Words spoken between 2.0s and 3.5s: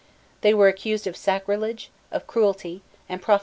of cruelty, and profligacy.